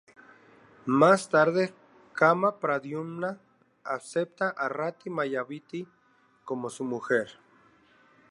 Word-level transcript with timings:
Más 0.87 1.29
tarde, 1.29 1.75
Kama-Pradiumna 2.13 3.39
acepta 3.83 4.49
a 4.49 4.67
Rati-Mayavati 4.67 5.87
como 6.43 6.71
su 6.71 6.83
mujer. 6.83 7.37